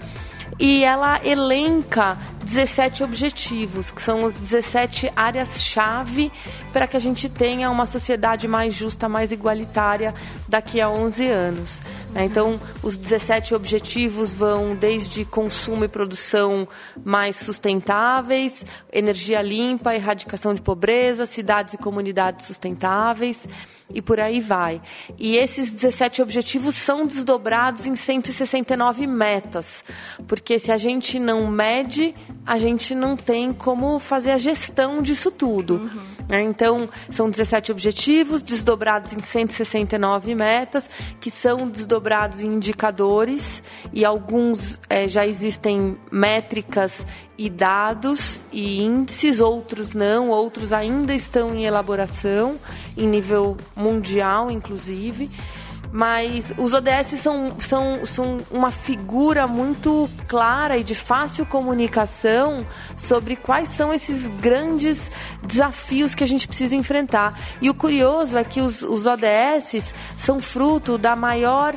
e 0.59 0.85
ela 0.85 1.21
elenca 1.25 2.19
17 2.51 3.05
objetivos, 3.05 3.93
que 3.93 4.03
são 4.03 4.27
as 4.27 4.35
17 4.35 5.13
áreas-chave 5.15 6.33
para 6.73 6.89
que 6.89 6.97
a 6.97 7.01
gente 7.01 7.29
tenha 7.29 7.71
uma 7.71 7.87
sociedade 7.87 8.49
mais 8.49 8.75
justa, 8.75 9.09
mais 9.09 9.31
igualitária 9.31 10.13
daqui 10.49 10.81
a 10.81 10.91
11 10.91 11.29
anos. 11.29 11.81
Né? 12.13 12.25
Então, 12.25 12.61
os 12.83 12.97
17 12.97 13.55
objetivos 13.55 14.33
vão 14.33 14.75
desde 14.75 15.25
consumo 15.25 15.85
e 15.85 15.89
produção 15.89 16.67
mais 17.05 17.37
sustentáveis, 17.37 18.65
energia 18.93 19.41
limpa, 19.43 19.95
erradicação 19.95 20.53
de 20.53 20.61
pobreza, 20.61 21.27
cidades 21.27 21.75
e 21.75 21.79
comunidades 21.79 22.47
sustentáveis 22.47 23.47
e 23.93 24.01
por 24.01 24.21
aí 24.21 24.41
vai. 24.41 24.81
E 25.19 25.37
esses 25.37 25.71
17 25.73 26.23
objetivos 26.23 26.75
são 26.75 27.07
desdobrados 27.07 27.87
em 27.87 27.97
169 27.97 29.07
metas, 29.07 29.85
porque 30.27 30.59
se 30.59 30.73
a 30.73 30.79
gente 30.79 31.19
não 31.19 31.47
mede, 31.47 32.15
a 32.45 32.59
gente 32.59 32.95
não 32.95 33.17
tem 33.17 33.53
como 33.53 33.99
fazer 33.99 34.33
a 34.33 34.39
gestão 34.39 35.03
disso 35.03 35.31
tudo. 35.31 35.75
Uhum. 35.75 36.21
Então, 36.39 36.89
são 37.11 37.29
17 37.29 37.73
objetivos 37.73 38.43
desdobrados 38.43 39.13
em 39.13 39.19
169 39.19 40.35
metas, 40.35 40.89
que 41.21 41.31
são 41.31 41.69
desdobrados 41.69 42.43
em 42.43 42.49
indicadores, 42.55 43.63
e 43.93 44.05
alguns 44.05 44.81
é, 44.89 45.09
já 45.09 45.27
existem 45.27 45.97
métricas 46.11 47.05
e 47.37 47.51
dados 47.51 48.41
e 48.53 48.83
índices, 48.83 49.41
outros 49.41 49.93
não, 49.93 50.29
outros 50.29 50.73
ainda 50.73 51.15
estão 51.15 51.55
em 51.55 51.65
elaboração, 51.65 52.61
em 52.97 53.09
nível 53.09 53.57
mundial, 53.75 54.51
inclusive. 54.51 55.31
Mas 55.93 56.53
os 56.57 56.73
ODS 56.73 57.19
são, 57.19 57.61
são, 57.61 58.07
são 58.07 58.39
uma 58.51 58.71
figura 58.71 59.47
muito 59.47 60.09
clara 60.29 60.77
e 60.77 60.85
de 60.85 60.95
fácil 60.95 61.45
comunicação 61.45 62.65
sobre 62.97 63.35
quais 63.35 63.71
são 63.71 63.93
esses 63.93 64.29
grandes 64.41 65.11
desafios 65.43 66.15
que 66.15 66.23
a 66.23 66.27
gente 66.27 66.47
precisa 66.47 66.77
enfrentar. 66.77 67.39
E 67.61 67.69
o 67.69 67.75
curioso 67.75 68.37
é 68.37 68.45
que 68.45 68.61
os, 68.61 68.83
os 68.83 69.05
ODS 69.07 69.93
são 70.17 70.39
fruto 70.39 70.97
da 70.97 71.17
maior, 71.17 71.75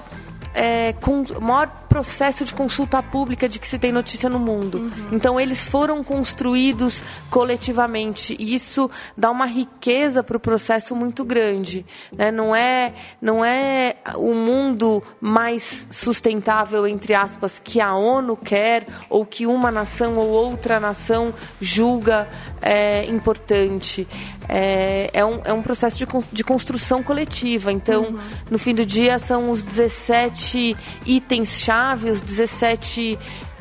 é, 0.53 0.93
com, 1.01 1.23
maior 1.41 1.67
processo 1.93 2.43
de 2.43 2.55
consulta 2.55 3.03
pública 3.03 3.47
de 3.47 3.59
que 3.59 3.67
se 3.67 3.77
tem 3.77 3.91
notícia 3.91 4.27
no 4.27 4.39
mundo. 4.39 4.79
Uhum. 4.79 5.09
Então 5.11 5.39
eles 5.39 5.67
foram 5.67 6.03
construídos 6.03 7.03
coletivamente 7.29 8.35
e 8.39 8.55
isso 8.55 8.89
dá 9.15 9.29
uma 9.29 9.45
riqueza 9.45 10.23
para 10.23 10.35
o 10.35 10.39
processo 10.39 10.95
muito 10.95 11.23
grande. 11.23 11.85
Né? 12.11 12.31
Não 12.31 12.55
é 12.55 12.93
não 13.21 13.45
é 13.45 13.97
o 14.15 14.33
mundo 14.33 15.03
mais 15.21 15.87
sustentável 15.91 16.87
entre 16.87 17.13
aspas 17.13 17.59
que 17.59 17.79
a 17.79 17.93
ONU 17.93 18.35
quer 18.37 18.87
ou 19.07 19.23
que 19.23 19.45
uma 19.45 19.69
nação 19.69 20.17
ou 20.17 20.29
outra 20.29 20.79
nação 20.79 21.31
julga 21.61 22.27
é, 22.59 23.05
importante. 23.05 24.07
É, 24.49 25.09
é, 25.13 25.25
um, 25.25 25.41
é 25.43 25.53
um 25.53 25.61
processo 25.61 25.97
de, 25.97 26.07
de 26.31 26.43
construção 26.43 27.03
coletiva. 27.03 27.71
Então, 27.71 28.03
uhum. 28.03 28.19
no 28.49 28.57
fim 28.57 28.73
do 28.73 28.85
dia, 28.85 29.19
são 29.19 29.51
os 29.51 29.63
17 29.63 30.75
itens-chave, 31.05 31.82
os 31.91 32.21
17 32.21 33.17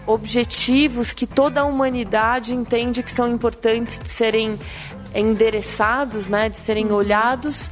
objetivos 0.07 1.13
que 1.13 1.27
toda 1.27 1.61
a 1.61 1.65
humanidade 1.65 2.55
entende 2.55 3.03
que 3.03 3.13
são 3.13 3.31
importantes 3.31 3.99
de 3.99 4.09
serem 4.09 4.59
endereçados, 5.15 6.29
né, 6.29 6.49
de 6.49 6.57
serem 6.57 6.87
uhum. 6.87 6.95
olhados 6.95 7.71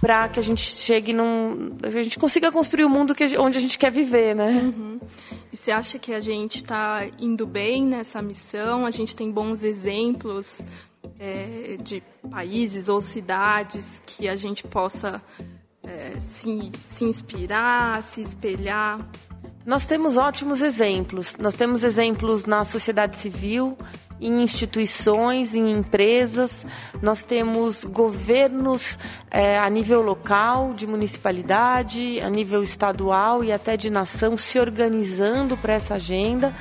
para 0.00 0.28
que 0.28 0.40
a 0.40 0.42
gente 0.42 0.60
chegue 0.60 1.12
num. 1.12 1.76
a 1.82 1.90
gente 1.90 2.18
consiga 2.18 2.50
construir 2.50 2.84
o 2.84 2.90
mundo 2.90 3.14
que, 3.14 3.38
onde 3.38 3.56
a 3.56 3.60
gente 3.60 3.78
quer 3.78 3.92
viver, 3.92 4.34
né? 4.34 4.50
Uhum. 4.50 4.98
E 5.52 5.56
você 5.56 5.70
acha 5.70 5.96
que 5.96 6.12
a 6.12 6.18
gente 6.18 6.56
está 6.56 7.06
indo 7.20 7.46
bem 7.46 7.86
nessa 7.86 8.20
missão? 8.20 8.84
A 8.84 8.90
gente 8.90 9.14
tem 9.14 9.30
bons 9.30 9.62
exemplos 9.62 10.66
é, 11.20 11.78
de 11.80 12.02
países 12.28 12.88
ou 12.88 13.00
cidades 13.00 14.02
que 14.04 14.28
a 14.28 14.34
gente 14.34 14.64
possa 14.64 15.22
é, 15.84 16.18
se, 16.18 16.72
se 16.80 17.04
inspirar, 17.04 18.02
se 18.02 18.20
espelhar? 18.20 19.08
Nós 19.64 19.86
temos 19.86 20.16
ótimos 20.16 20.60
exemplos. 20.60 21.36
Nós 21.38 21.54
temos 21.54 21.84
exemplos 21.84 22.44
na 22.44 22.64
sociedade 22.64 23.16
civil, 23.16 23.78
em 24.20 24.42
instituições, 24.42 25.54
em 25.54 25.70
empresas. 25.70 26.66
Nós 27.00 27.24
temos 27.24 27.84
governos 27.84 28.98
é, 29.30 29.58
a 29.58 29.70
nível 29.70 30.02
local, 30.02 30.74
de 30.74 30.84
municipalidade, 30.84 32.20
a 32.20 32.28
nível 32.28 32.62
estadual 32.62 33.44
e 33.44 33.52
até 33.52 33.76
de 33.76 33.88
nação 33.88 34.36
se 34.36 34.58
organizando 34.58 35.56
para 35.56 35.74
essa 35.74 35.94
agenda. 35.94 36.52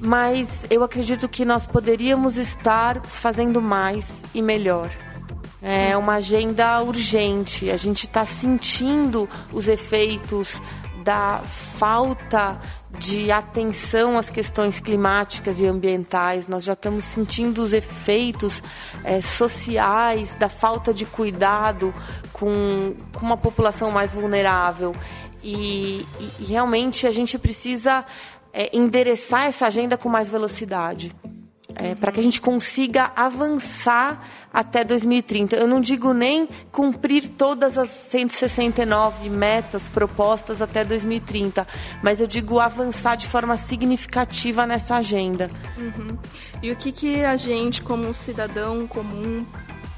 Mas 0.00 0.66
eu 0.70 0.82
acredito 0.82 1.28
que 1.28 1.44
nós 1.44 1.66
poderíamos 1.66 2.38
estar 2.38 3.04
fazendo 3.04 3.60
mais 3.60 4.24
e 4.34 4.40
melhor. 4.40 4.90
É 5.60 5.96
uma 5.96 6.14
agenda 6.14 6.82
urgente. 6.82 7.70
A 7.70 7.76
gente 7.76 8.06
está 8.06 8.26
sentindo 8.26 9.28
os 9.52 9.68
efeitos 9.68 10.60
da 11.02 11.38
falta 11.38 12.60
de 12.98 13.30
atenção 13.32 14.18
às 14.18 14.30
questões 14.30 14.78
climáticas 14.78 15.60
e 15.60 15.66
ambientais, 15.66 16.46
nós 16.46 16.64
já 16.64 16.74
estamos 16.74 17.04
sentindo 17.04 17.62
os 17.62 17.72
efeitos 17.72 18.62
é, 19.02 19.20
sociais 19.20 20.34
da 20.36 20.48
falta 20.48 20.92
de 20.92 21.04
cuidado 21.04 21.92
com, 22.32 22.94
com 23.14 23.26
uma 23.26 23.36
população 23.36 23.90
mais 23.90 24.12
vulnerável. 24.12 24.94
E, 25.42 26.06
e, 26.20 26.30
e 26.40 26.44
realmente 26.44 27.06
a 27.06 27.10
gente 27.10 27.38
precisa 27.38 28.04
é, 28.52 28.76
endereçar 28.76 29.46
essa 29.46 29.66
agenda 29.66 29.96
com 29.96 30.08
mais 30.08 30.28
velocidade 30.28 31.14
é, 31.76 31.94
para 31.94 32.12
que 32.12 32.20
a 32.20 32.22
gente 32.22 32.40
consiga 32.40 33.12
avançar 33.16 34.26
até 34.52 34.84
2030. 34.84 35.56
Eu 35.56 35.66
não 35.66 35.80
digo 35.80 36.12
nem 36.12 36.48
cumprir 36.70 37.28
todas 37.28 37.78
as 37.78 37.88
169 37.88 39.30
metas 39.30 39.88
propostas 39.88 40.60
até 40.60 40.84
2030, 40.84 41.66
mas 42.02 42.20
eu 42.20 42.26
digo 42.26 42.60
avançar 42.60 43.16
de 43.16 43.26
forma 43.26 43.56
significativa 43.56 44.66
nessa 44.66 44.96
agenda. 44.96 45.50
Uhum. 45.78 46.18
E 46.62 46.70
o 46.70 46.76
que, 46.76 46.92
que 46.92 47.24
a 47.24 47.36
gente, 47.36 47.82
como 47.82 48.12
cidadão 48.12 48.86
comum, 48.86 49.46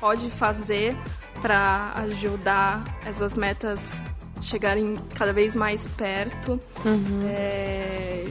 pode 0.00 0.30
fazer 0.30 0.96
para 1.42 1.92
ajudar 1.96 2.84
essas 3.04 3.34
metas 3.34 4.02
chegarem 4.40 4.98
cada 5.14 5.32
vez 5.32 5.56
mais 5.56 5.86
perto? 5.86 6.60
Uhum. 6.84 7.20
É 7.26 8.24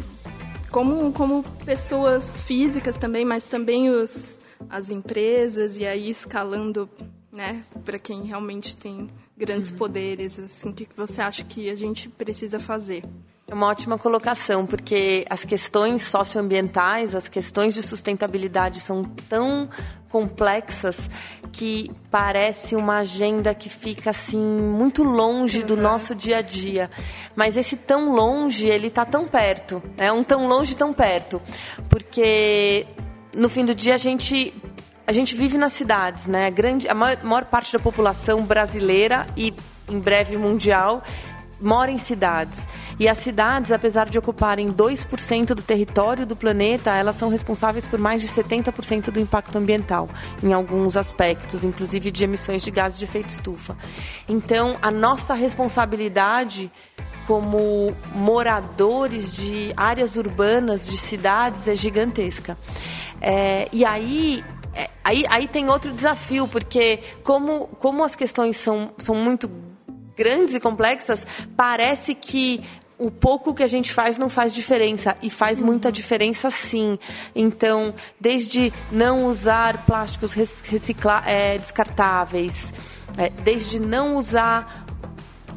como, 0.73 1.13
como 1.13 1.43
pessoas 1.63 2.39
físicas 2.39 2.97
também, 2.97 3.23
mas 3.23 3.45
também 3.45 3.91
os, 3.91 4.41
as 4.67 4.89
empresas 4.89 5.77
e 5.77 5.85
aí 5.85 6.09
escalando, 6.09 6.89
né, 7.31 7.61
para 7.85 7.99
quem 7.99 8.23
realmente 8.23 8.75
tem 8.75 9.07
grandes 9.37 9.69
uhum. 9.69 9.77
poderes, 9.77 10.39
assim, 10.39 10.69
o 10.69 10.73
que 10.73 10.87
você 10.97 11.21
acha 11.21 11.45
que 11.45 11.69
a 11.69 11.75
gente 11.75 12.09
precisa 12.09 12.57
fazer? 12.57 13.03
É 13.53 13.55
uma 13.55 13.67
ótima 13.67 14.00
colocação, 14.00 14.65
porque 14.65 15.27
as 15.29 15.45
questões 15.45 16.01
socioambientais, 16.01 17.13
as 17.13 17.29
questões 17.29 17.75
de 17.75 17.83
sustentabilidade 17.83 18.79
são 18.79 19.03
tão 19.29 19.69
complexas 20.10 21.07
que 21.51 21.91
parece 22.10 22.75
uma 22.75 22.98
agenda 22.98 23.53
que 23.53 23.69
fica 23.69 24.10
assim 24.10 24.43
muito 24.43 25.03
longe 25.03 25.62
do 25.62 25.75
uhum. 25.75 25.81
nosso 25.81 26.15
dia 26.15 26.38
a 26.38 26.41
dia. 26.41 26.89
Mas 27.36 27.55
esse 27.55 27.77
tão 27.77 28.12
longe, 28.12 28.67
ele 28.67 28.88
está 28.88 29.05
tão 29.05 29.27
perto. 29.27 29.83
É 30.00 30.12
um 30.12 30.24
tão 30.24 30.48
longe, 30.48 30.75
tão 30.75 30.91
perto. 30.91 31.39
Porque 31.88 32.88
no 33.38 33.50
fim 33.50 33.65
do 33.65 33.75
dia 33.75 33.93
a 33.93 34.00
gente 34.00 34.51
a 35.05 35.13
gente 35.13 35.36
vive 35.36 35.60
nas 35.60 35.74
cidades, 35.74 36.25
né? 36.25 36.48
A, 36.48 36.50
grande, 36.50 36.88
a 36.88 36.95
maior, 36.95 37.24
maior 37.24 37.45
parte 37.45 37.72
da 37.72 37.77
população 37.77 38.41
brasileira 38.41 39.27
e 39.38 39.53
em 39.88 40.00
breve 40.00 40.38
mundial 40.38 41.03
mora 41.62 41.91
em 41.91 42.00
cidades. 42.00 42.60
E 43.00 43.07
as 43.07 43.17
cidades, 43.17 43.71
apesar 43.71 44.09
de 44.09 44.17
ocuparem 44.17 44.71
2% 44.71 45.47
do 45.47 45.62
território 45.62 46.25
do 46.25 46.35
planeta, 46.35 46.91
elas 46.95 47.15
são 47.15 47.29
responsáveis 47.29 47.88
por 47.88 48.00
mais 48.00 48.21
de 48.21 48.27
70% 48.27 49.12
do 49.12 49.19
impacto 49.19 49.57
ambiental, 49.57 50.09
em 50.43 50.53
alguns 50.53 50.95
aspectos, 50.95 51.63
inclusive 51.63 52.12
de 52.12 52.23
emissões 52.23 52.62
de 52.62 52.71
gases 52.71 53.00
de 53.00 53.05
efeito 53.05 53.29
estufa. 53.29 53.77
Então, 54.27 54.77
a 54.81 54.91
nossa 54.91 55.33
responsabilidade 55.33 56.71
como 57.27 57.95
moradores 58.13 59.31
de 59.31 59.73
áreas 59.77 60.17
urbanas, 60.17 60.85
de 60.85 60.97
cidades, 60.97 61.67
é 61.67 61.75
gigantesca. 61.75 62.57
É, 63.21 63.69
e 63.71 63.85
aí 63.85 64.43
é, 64.75 64.89
aí, 65.03 65.23
aí 65.29 65.47
tem 65.47 65.69
outro 65.69 65.91
desafio, 65.91 66.47
porque 66.47 67.00
como, 67.23 67.67
como 67.79 68.03
as 68.03 68.15
questões 68.15 68.57
são, 68.57 68.91
são 68.97 69.15
muito 69.15 69.50
grandes 70.15 70.55
e 70.55 70.59
complexas, 70.59 71.25
parece 71.55 72.13
que 72.15 72.62
o 72.97 73.12
pouco 73.12 73.53
que 73.53 73.63
a 73.63 73.67
gente 73.67 73.91
faz 73.91 74.17
não 74.17 74.29
faz 74.29 74.53
diferença 74.53 75.17
e 75.21 75.29
faz 75.29 75.59
muita 75.59 75.91
diferença 75.91 76.50
sim. 76.51 76.97
Então, 77.35 77.93
desde 78.19 78.71
não 78.91 79.25
usar 79.25 79.85
plásticos 79.85 80.33
recicla 80.33 81.23
é, 81.25 81.57
descartáveis, 81.57 82.73
é, 83.17 83.29
desde 83.29 83.79
não 83.79 84.17
usar 84.17 84.85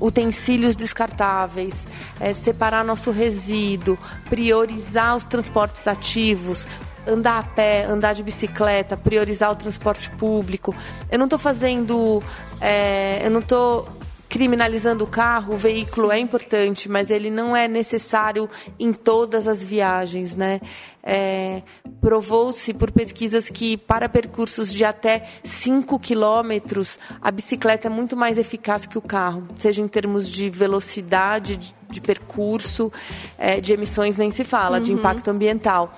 utensílios 0.00 0.76
descartáveis, 0.76 1.86
é, 2.20 2.34
separar 2.34 2.84
nosso 2.84 3.10
resíduo, 3.10 3.98
priorizar 4.28 5.16
os 5.16 5.24
transportes 5.24 5.86
ativos, 5.86 6.66
andar 7.06 7.38
a 7.38 7.42
pé, 7.42 7.84
andar 7.84 8.14
de 8.14 8.22
bicicleta, 8.22 8.96
priorizar 8.96 9.50
o 9.50 9.56
transporte 9.56 10.10
público. 10.10 10.74
Eu 11.10 11.18
não 11.18 11.26
estou 11.26 11.38
fazendo, 11.38 12.22
é, 12.60 13.20
eu 13.24 13.30
não 13.30 13.40
estou 13.40 13.88
criminalizando 14.28 15.04
o 15.04 15.06
carro, 15.06 15.54
o 15.54 15.56
veículo 15.56 16.08
Sim. 16.08 16.14
é 16.14 16.18
importante, 16.18 16.88
mas 16.88 17.10
ele 17.10 17.30
não 17.30 17.56
é 17.56 17.68
necessário 17.68 18.48
em 18.78 18.92
todas 18.92 19.46
as 19.46 19.62
viagens, 19.62 20.36
né? 20.36 20.60
É, 21.02 21.62
Provou-se 22.00 22.74
por 22.74 22.90
pesquisas 22.90 23.48
que 23.48 23.76
para 23.76 24.08
percursos 24.08 24.72
de 24.72 24.84
até 24.84 25.28
5 25.44 25.98
quilômetros, 26.00 26.98
a 27.22 27.30
bicicleta 27.30 27.86
é 27.86 27.90
muito 27.90 28.16
mais 28.16 28.38
eficaz 28.38 28.86
que 28.86 28.98
o 28.98 29.00
carro, 29.00 29.46
seja 29.54 29.80
em 29.80 29.88
termos 29.88 30.28
de 30.28 30.50
velocidade 30.50 31.56
de, 31.56 31.74
de 31.88 32.00
percurso, 32.00 32.92
é, 33.38 33.60
de 33.60 33.72
emissões 33.72 34.16
nem 34.16 34.32
se 34.32 34.42
fala, 34.42 34.78
uhum. 34.78 34.82
de 34.82 34.92
impacto 34.92 35.28
ambiental. 35.28 35.94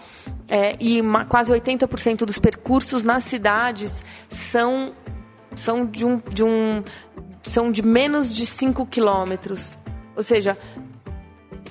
É, 0.47 0.77
e 0.79 1.01
uma, 1.01 1.25
quase 1.25 1.53
80% 1.53 2.25
dos 2.27 2.39
percursos 2.39 3.03
nas 3.03 3.25
cidades 3.25 4.05
são 4.29 4.93
são 5.57 5.85
de 5.85 6.05
um, 6.05 6.21
de 6.31 6.43
um 6.43 6.83
são 7.43 7.71
de 7.71 7.83
menos 7.83 8.35
de 8.35 8.47
5 8.47 8.87
quilômetros. 8.87 9.79
Ou 10.17 10.23
seja, 10.23 10.57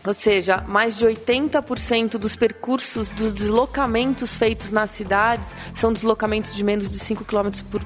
ou 0.06 0.14
seja, 0.14 0.64
mais 0.68 0.98
de 0.98 1.06
80% 1.06 2.12
dos 2.12 2.36
percursos, 2.36 3.10
dos 3.10 3.32
deslocamentos 3.32 4.38
feitos 4.38 4.72
nas 4.72 4.92
cidades 4.92 5.56
são 5.76 5.92
deslocamentos 5.92 6.56
de 6.56 6.64
menos 6.64 6.90
de 6.90 6.98
5 6.98 7.26
quilômetros 7.26 7.62
por 7.62 7.86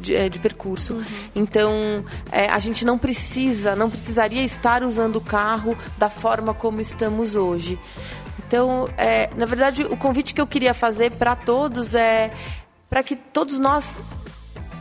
de, 0.00 0.14
é, 0.14 0.28
de, 0.28 0.38
percurso. 0.38 0.94
Uhum. 0.94 1.04
Então, 1.34 2.04
é, 2.30 2.48
a 2.48 2.58
gente 2.58 2.84
não 2.84 2.98
precisa, 2.98 3.74
não 3.74 3.90
precisaria 3.90 4.44
estar 4.44 4.82
usando 4.84 5.16
o 5.16 5.20
carro 5.20 5.76
da 5.96 6.10
forma 6.10 6.54
como 6.54 6.80
estamos 6.80 7.34
hoje. 7.34 7.78
Então, 8.46 8.88
é, 8.96 9.30
na 9.36 9.46
verdade, 9.46 9.82
o 9.82 9.96
convite 9.96 10.32
que 10.34 10.40
eu 10.40 10.46
queria 10.46 10.74
fazer 10.74 11.12
para 11.12 11.34
todos 11.34 11.94
é 11.94 12.30
para 12.88 13.02
que 13.02 13.16
todos 13.16 13.58
nós 13.58 13.98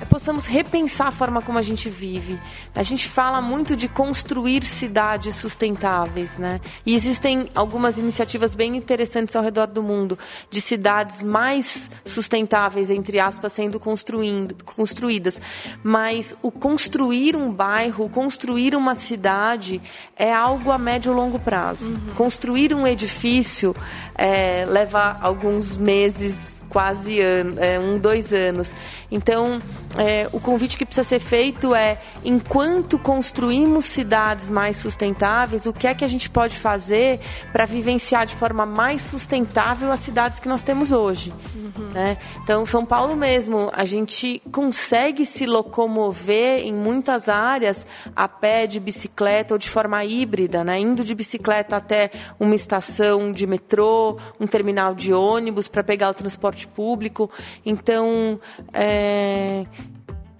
possamos 0.05 0.45
repensar 0.45 1.07
a 1.07 1.11
forma 1.11 1.41
como 1.41 1.57
a 1.57 1.61
gente 1.61 1.89
vive. 1.89 2.39
A 2.75 2.83
gente 2.83 3.07
fala 3.07 3.41
muito 3.41 3.75
de 3.75 3.87
construir 3.87 4.63
cidades 4.63 5.35
sustentáveis, 5.35 6.37
né? 6.37 6.61
E 6.85 6.95
existem 6.95 7.49
algumas 7.55 7.97
iniciativas 7.97 8.55
bem 8.55 8.75
interessantes 8.75 9.35
ao 9.35 9.43
redor 9.43 9.67
do 9.67 9.81
mundo 9.81 10.17
de 10.49 10.61
cidades 10.61 11.23
mais 11.23 11.89
sustentáveis, 12.05 12.89
entre 12.91 13.19
aspas, 13.19 13.53
sendo 13.53 13.79
construídas. 13.79 15.41
Mas 15.83 16.35
o 16.41 16.51
construir 16.51 17.35
um 17.35 17.51
bairro, 17.51 18.09
construir 18.09 18.75
uma 18.75 18.95
cidade 18.95 19.81
é 20.15 20.33
algo 20.33 20.71
a 20.71 20.77
médio 20.77 21.11
e 21.11 21.15
longo 21.15 21.39
prazo. 21.39 21.89
Uhum. 21.89 22.13
Construir 22.15 22.73
um 22.73 22.85
edifício 22.85 23.75
é, 24.15 24.65
leva 24.67 25.17
alguns 25.21 25.77
meses 25.77 26.56
quase 26.77 27.19
ano, 27.19 27.55
é, 27.57 27.79
um, 27.79 27.97
dois 27.97 28.31
anos. 28.31 28.75
Então, 29.09 29.57
é, 29.97 30.29
o 30.31 30.39
convite 30.39 30.77
que 30.77 30.85
precisa 30.85 31.03
ser 31.03 31.19
feito 31.19 31.73
é, 31.73 31.99
enquanto 32.23 32.99
construímos 32.99 33.85
cidades 33.85 34.51
mais 34.51 34.77
sustentáveis, 34.77 35.65
o 35.65 35.73
que 35.73 35.87
é 35.87 35.95
que 35.95 36.05
a 36.05 36.07
gente 36.07 36.29
pode 36.29 36.55
fazer 36.55 37.19
para 37.51 37.65
vivenciar 37.65 38.27
de 38.27 38.35
forma 38.35 38.63
mais 38.63 39.01
sustentável 39.01 39.91
as 39.91 40.01
cidades 40.01 40.39
que 40.39 40.47
nós 40.47 40.61
temos 40.61 40.91
hoje? 40.91 41.33
Uhum. 41.55 41.89
Né? 41.95 42.19
Então, 42.43 42.63
São 42.63 42.85
Paulo 42.85 43.15
mesmo, 43.15 43.71
a 43.73 43.83
gente 43.83 44.39
consegue 44.51 45.25
se 45.25 45.47
locomover 45.47 46.59
em 46.59 46.73
muitas 46.73 47.27
áreas 47.27 47.87
a 48.15 48.27
pé, 48.27 48.67
de 48.67 48.79
bicicleta 48.79 49.55
ou 49.55 49.57
de 49.57 49.67
forma 49.67 50.05
híbrida, 50.05 50.63
né? 50.63 50.79
indo 50.79 51.03
de 51.03 51.15
bicicleta 51.15 51.75
até 51.75 52.11
uma 52.39 52.53
estação 52.53 53.31
de 53.31 53.47
metrô, 53.47 54.19
um 54.39 54.45
terminal 54.45 54.93
de 54.93 55.11
ônibus 55.11 55.67
para 55.67 55.83
pegar 55.83 56.11
o 56.11 56.13
transporte 56.13 56.66
transporte 56.67 56.75
público. 56.75 57.31
Então, 57.65 58.39
é, 58.73 59.65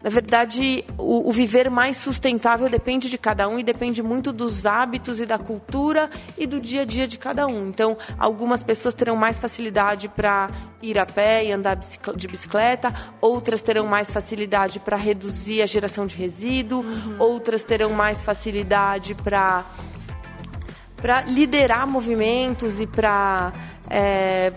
na 0.03 0.09
verdade, 0.09 0.85
o, 0.97 1.27
o, 1.27 1.31
viver 1.31 1.69
mais 1.69 1.97
sustentável 1.97 2.69
depende 2.69 3.09
de 3.09 3.17
cada 3.17 3.47
um 3.47 3.57
e 3.57 3.63
depende 3.63 4.03
muito 4.03 4.31
dos 4.31 4.65
hábitos 4.65 5.19
e 5.19 5.25
da 5.25 5.37
cultura 5.37 6.09
e 6.37 6.45
do 6.45 6.61
dia 6.61 6.83
a 6.83 6.85
dia 6.85 7.07
de 7.07 7.17
cada 7.17 7.47
um. 7.47 7.67
Então, 7.67 7.97
algumas 8.17 8.61
pessoas 8.61 8.93
terão 8.93 9.15
mais 9.15 9.39
facilidade 9.39 10.07
para 10.07 10.49
ir 10.81 10.99
a 10.99 11.05
pé 11.05 11.45
e 11.45 11.51
andar 11.51 11.75
de 11.75 12.27
bicicleta, 12.27 12.93
outras 13.19 13.61
terão 13.61 13.87
mais 13.87 14.11
facilidade 14.11 14.79
para 14.79 14.95
reduzir 14.95 15.61
a 15.61 15.65
geração 15.65 16.05
de 16.05 16.15
resíduo, 16.15 16.81
uhum. 16.81 17.15
outras 17.19 17.63
terão 17.63 17.89
mais 17.89 18.21
facilidade 18.21 19.15
para 19.15 19.65
para 20.95 21.21
liderar 21.21 21.85
movimentos 21.85 22.81
e 22.81 22.87
para 22.87 23.53
é, 23.87 24.51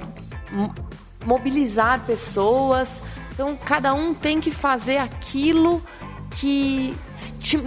mobilizar 1.24 2.00
pessoas. 2.00 3.02
Então, 3.32 3.56
cada 3.64 3.94
um 3.94 4.12
tem 4.14 4.40
que 4.40 4.50
fazer 4.50 4.98
aquilo 4.98 5.82
que, 6.30 6.94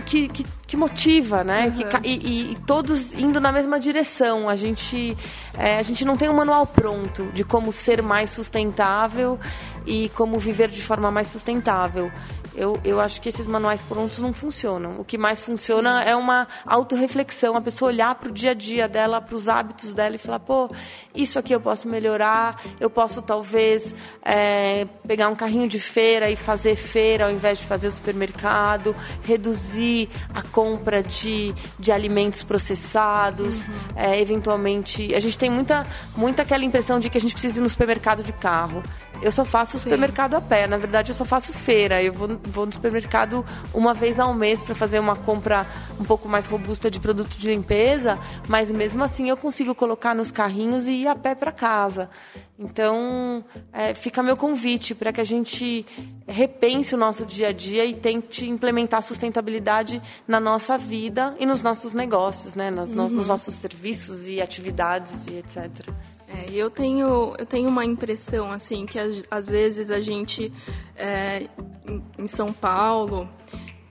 que, 0.06 0.28
que, 0.30 0.46
que 0.68 0.78
motiva, 0.78 1.44
né? 1.44 1.68
Uhum. 1.68 2.02
Que, 2.02 2.10
e, 2.10 2.52
e, 2.52 2.56
todos 2.66 3.14
indo 3.14 3.40
na 3.40 3.52
mesma 3.52 3.80
direção. 3.80 4.48
A 4.48 4.56
gente, 4.56 5.18
é, 5.58 5.78
a 5.78 5.82
gente 5.82 6.06
não 6.06 6.16
tem 6.16 6.30
um 6.30 6.34
manual 6.34 6.66
pronto 6.66 7.26
de 7.34 7.44
como 7.44 7.72
ser 7.72 8.02
mais 8.02 8.30
sustentável 8.30 9.40
e 9.86 10.10
como 10.10 10.40
viver 10.40 10.70
de 10.70 10.82
forma 10.82 11.12
mais 11.12 11.28
sustentável 11.28 12.12
eu, 12.56 12.80
eu 12.84 13.00
acho 13.00 13.22
que 13.22 13.30
esses 13.30 13.48
manuais 13.48 13.82
prontos 13.82 14.20
não 14.20 14.34
funcionam. 14.34 15.00
O 15.00 15.06
que 15.06 15.18
mais 15.18 15.42
funciona 15.42 16.04
Sim. 16.04 16.10
é 16.10 16.16
uma 16.16 16.48
autorreflexão, 16.66 17.56
a 17.56 17.62
pessoa 17.62 17.90
olhar 17.90 18.16
para 18.16 18.30
o 18.30 18.32
dia 18.32 18.52
a 18.52 18.54
dia 18.54 18.88
dela, 18.88 19.22
para 19.22 19.36
os 19.36 19.50
hábitos 19.50 19.94
dela 19.94 20.16
e 20.16 20.20
falar, 20.20 20.40
pô, 20.40 20.70
isso 21.16 21.40
aqui 21.40 21.54
eu 21.54 21.60
posso 21.60 21.88
melhorar, 21.88 22.62
eu 22.80 22.90
posso 22.90 23.22
talvez 23.22 23.94
é, 24.24 24.86
pegar 25.08 25.30
um 25.30 25.36
carrinho 25.36 25.68
de 25.68 25.80
feira 25.80 26.30
e 26.30 26.36
fazer 26.36 26.76
feira 26.76 27.26
ao 27.26 27.32
invés 27.32 27.60
de 27.60 27.66
fazer 27.66 27.88
o 27.88 27.92
supermercado, 27.92 28.96
reduzir 29.24 30.10
a 30.34 30.42
compra 30.42 31.02
de, 31.02 31.54
de 31.80 31.92
alimentos 31.92 32.44
processados, 32.44 33.68
uhum. 33.68 33.74
é, 33.96 34.20
eventualmente. 34.20 35.14
A 35.16 35.20
gente 35.20 35.38
tem 35.38 35.50
muita, 35.50 35.86
muita 36.16 36.42
aquela 36.44 36.64
impressão 36.64 37.00
de 37.00 37.10
que 37.10 37.18
a 37.18 37.22
gente 37.22 37.34
precisa 37.34 37.60
ir 37.60 37.64
no 37.64 37.70
supermercado 37.70 38.24
de 38.24 38.34
carro. 38.34 38.84
Eu 39.24 39.32
só 39.32 39.46
faço 39.46 39.74
Sim. 39.74 39.84
supermercado 39.84 40.36
a 40.36 40.42
pé. 40.42 40.68
Na 40.68 40.78
verdade, 40.78 41.12
eu 41.12 41.16
só 41.16 41.24
faço 41.24 41.54
feira. 41.54 42.04
Eu 42.04 42.12
vou, 42.12 42.28
vou 42.44 42.66
no 42.66 42.72
supermercado 42.72 43.46
uma 43.74 43.94
vez 43.94 44.20
ao 44.20 44.34
mês 44.34 44.62
para 44.62 44.76
fazer 44.76 45.00
uma 45.00 45.16
compra 45.16 45.66
um 46.00 46.04
pouco 46.04 46.28
mais 46.28 46.46
robusta 46.48 46.90
de 46.90 47.00
produto 47.00 47.38
de 47.38 47.48
limpeza, 47.48 48.20
mas 48.48 48.72
mesmo 48.72 49.04
assim 49.04 49.30
eu 49.30 49.38
consigo 49.38 49.74
colocar 49.74 50.14
nos 50.14 50.32
carrinhos 50.32 50.88
e 50.88 51.04
ir 51.04 51.08
a 51.08 51.16
pé 51.16 51.36
para 51.36 51.52
casa. 51.52 52.10
Então, 52.58 53.44
é, 53.72 53.94
fica 53.94 54.22
meu 54.22 54.38
convite 54.38 54.94
para 54.94 55.12
que 55.12 55.20
a 55.20 55.24
gente 55.24 55.86
repense 56.28 56.94
o 56.94 56.98
nosso 56.98 57.26
dia 57.26 57.50
a 57.50 57.52
dia 57.52 57.84
e 57.84 57.94
tente 57.94 58.48
implementar 58.48 59.02
sustentabilidade 59.02 60.02
na 60.28 60.40
nossa 60.40 60.78
vida 60.78 61.36
e 61.40 61.46
nos 61.46 61.62
nossos 61.62 61.94
negócios, 61.94 62.56
né? 62.56 62.70
Nas, 62.70 62.92
uhum. 62.92 63.10
Nos 63.10 63.28
nossos 63.28 63.56
serviços 63.56 64.28
e 64.28 64.40
atividades 64.40 65.28
e 65.28 65.38
etc. 65.38 65.90
Eu 66.56 66.70
tenho 66.70 67.36
eu 67.38 67.46
tenho 67.46 67.70
uma 67.70 67.86
impressão 67.86 68.52
assim 68.52 68.86
que 68.86 69.00
às, 69.30 69.50
vezes 69.50 69.92
a 69.92 70.02
gente 70.02 70.52
é, 70.96 71.48
em, 72.18 72.28
São 72.28 72.52
Paulo 72.52 73.30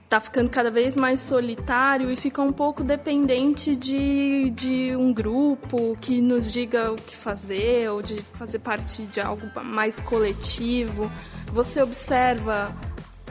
está 0.03 0.19
ficando 0.19 0.49
cada 0.49 0.69
vez 0.69 0.95
mais 0.95 1.19
solitário 1.19 2.11
e 2.11 2.15
fica 2.15 2.41
um 2.41 2.53
pouco 2.53 2.83
dependente 2.83 3.75
de, 3.75 4.51
de 4.51 4.95
um 4.95 5.11
grupo 5.11 5.97
que 5.99 6.21
nos 6.21 6.51
diga 6.51 6.91
o 6.91 6.95
que 6.95 7.15
fazer 7.15 7.89
ou 7.89 8.01
de 8.01 8.21
fazer 8.21 8.59
parte 8.59 9.07
de 9.07 9.19
algo 9.19 9.49
mais 9.63 9.99
coletivo. 10.01 11.11
Você 11.51 11.81
observa 11.81 12.75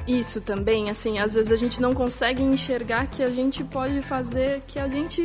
isso 0.06 0.40
também, 0.40 0.90
assim, 0.90 1.18
às 1.18 1.34
vezes 1.34 1.52
a 1.52 1.56
gente 1.56 1.80
não 1.80 1.94
consegue 1.94 2.42
enxergar 2.42 3.06
que 3.06 3.22
a 3.22 3.28
gente 3.28 3.62
pode 3.62 4.02
fazer, 4.02 4.60
que 4.66 4.78
a 4.78 4.88
gente 4.88 5.22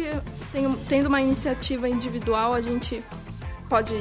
tem, 0.52 0.72
tendo 0.88 1.08
uma 1.08 1.22
iniciativa 1.22 1.90
individual, 1.90 2.54
a 2.54 2.62
gente 2.62 3.04
pode 3.70 4.00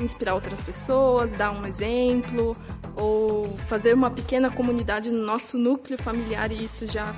inspirar 0.00 0.34
outras 0.34 0.62
pessoas, 0.62 1.34
dar 1.34 1.50
um 1.50 1.66
exemplo, 1.66 2.56
ou 2.96 3.56
fazer 3.66 3.94
uma 3.94 4.10
pequena 4.10 4.50
comunidade 4.50 5.10
no 5.10 5.24
nosso 5.24 5.58
núcleo 5.58 5.96
familiar 5.96 6.50
e 6.50 6.64
isso 6.64 6.86
já 6.86 7.14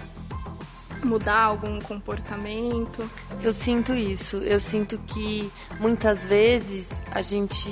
mudar 1.05 1.43
algum 1.43 1.79
comportamento. 1.81 3.09
Eu 3.43 3.53
sinto 3.53 3.93
isso. 3.95 4.39
Eu 4.39 4.59
sinto 4.59 4.99
que 5.07 5.51
muitas 5.79 6.25
vezes 6.25 7.03
a 7.11 7.23
gente 7.23 7.71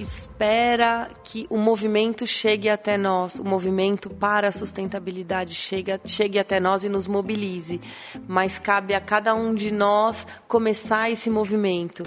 espera 0.00 1.10
que 1.22 1.46
o 1.50 1.58
movimento 1.58 2.26
chegue 2.26 2.68
até 2.68 2.96
nós, 2.96 3.38
o 3.38 3.44
movimento 3.44 4.08
para 4.08 4.48
a 4.48 4.52
sustentabilidade 4.52 5.54
chegue, 5.54 6.00
chegue 6.04 6.38
até 6.38 6.58
nós 6.58 6.84
e 6.84 6.88
nos 6.88 7.06
mobilize. 7.06 7.80
Mas 8.26 8.58
cabe 8.58 8.94
a 8.94 9.00
cada 9.00 9.34
um 9.34 9.54
de 9.54 9.70
nós 9.70 10.26
começar 10.48 11.10
esse 11.10 11.28
movimento. 11.28 12.04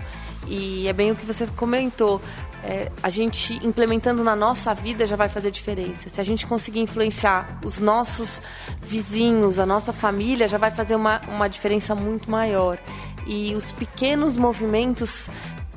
E 0.47 0.87
é 0.87 0.93
bem 0.93 1.11
o 1.11 1.15
que 1.15 1.25
você 1.25 1.47
comentou. 1.47 2.19
É, 2.63 2.89
a 3.01 3.09
gente 3.09 3.59
implementando 3.65 4.23
na 4.23 4.35
nossa 4.35 4.73
vida 4.73 5.05
já 5.05 5.15
vai 5.15 5.27
fazer 5.27 5.51
diferença. 5.51 6.09
Se 6.09 6.19
a 6.19 6.23
gente 6.23 6.47
conseguir 6.47 6.79
influenciar 6.79 7.59
os 7.63 7.77
nossos 7.77 8.41
vizinhos, 8.81 9.59
a 9.59 9.65
nossa 9.65 9.91
família, 9.91 10.47
já 10.47 10.57
vai 10.57 10.71
fazer 10.71 10.95
uma, 10.95 11.21
uma 11.27 11.47
diferença 11.47 11.93
muito 11.93 12.31
maior. 12.31 12.79
E 13.27 13.53
os 13.53 13.71
pequenos 13.71 14.37
movimentos 14.37 15.29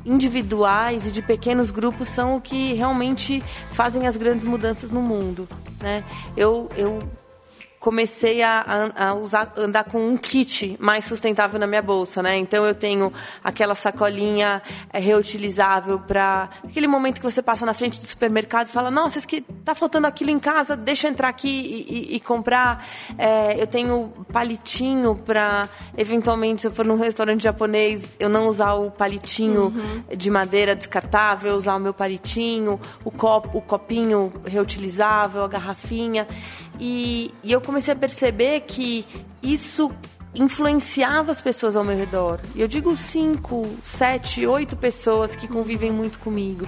individuais 0.06 1.06
e 1.06 1.10
de 1.10 1.20
pequenos 1.20 1.70
grupos 1.70 2.08
são 2.08 2.36
o 2.36 2.40
que 2.40 2.72
realmente 2.74 3.42
fazem 3.72 4.06
as 4.06 4.16
grandes 4.16 4.44
mudanças 4.44 4.90
no 4.90 5.02
mundo. 5.02 5.48
Né? 5.80 6.04
Eu, 6.36 6.70
eu 6.76 7.00
comecei 7.86 8.42
a, 8.42 8.90
a, 8.96 9.14
usar, 9.14 9.52
andar 9.56 9.84
com 9.84 10.04
um 10.04 10.16
kit 10.16 10.76
mais 10.80 11.04
sustentável 11.04 11.56
na 11.60 11.68
minha 11.68 11.80
bolsa, 11.80 12.20
né? 12.20 12.36
Então 12.36 12.66
eu 12.66 12.74
tenho 12.74 13.12
aquela 13.44 13.76
sacolinha 13.76 14.60
é, 14.92 14.98
reutilizável 14.98 16.00
para 16.00 16.50
aquele 16.64 16.88
momento 16.88 17.20
que 17.20 17.22
você 17.22 17.40
passa 17.40 17.64
na 17.64 17.72
frente 17.72 18.00
do 18.00 18.04
supermercado 18.04 18.66
e 18.66 18.70
fala, 18.72 18.90
nossa, 18.90 19.20
que 19.20 19.40
tá 19.64 19.72
faltando 19.72 20.08
aquilo 20.08 20.30
em 20.30 20.38
casa, 20.40 20.76
deixa 20.76 21.06
eu 21.06 21.12
entrar 21.12 21.28
aqui 21.28 21.48
e, 21.48 22.14
e, 22.14 22.16
e 22.16 22.20
comprar. 22.20 22.84
É, 23.16 23.62
eu 23.62 23.68
tenho 23.68 24.10
palitinho 24.32 25.14
para 25.14 25.68
eventualmente 25.96 26.62
se 26.62 26.66
eu 26.66 26.72
for 26.72 26.84
num 26.84 26.98
restaurante 26.98 27.44
japonês 27.44 28.16
eu 28.18 28.28
não 28.28 28.48
usar 28.48 28.72
o 28.74 28.90
palitinho 28.90 29.66
uhum. 29.66 30.02
de 30.16 30.28
madeira 30.28 30.74
descartável, 30.74 31.54
usar 31.54 31.76
o 31.76 31.78
meu 31.78 31.94
palitinho, 31.94 32.80
o 33.04 33.12
copo, 33.12 33.56
o 33.56 33.62
copinho 33.62 34.32
reutilizável, 34.44 35.44
a 35.44 35.46
garrafinha. 35.48 36.26
E, 36.78 37.32
e 37.42 37.52
eu 37.52 37.60
comecei 37.60 37.92
a 37.92 37.96
perceber 37.96 38.60
que 38.60 39.04
isso 39.42 39.90
influenciava 40.34 41.30
as 41.30 41.40
pessoas 41.40 41.76
ao 41.76 41.84
meu 41.84 41.96
redor. 41.96 42.40
E 42.54 42.60
eu 42.60 42.68
digo 42.68 42.96
cinco, 42.96 43.66
sete, 43.82 44.46
oito 44.46 44.76
pessoas 44.76 45.34
que 45.34 45.48
convivem 45.48 45.90
muito 45.90 46.18
comigo. 46.18 46.66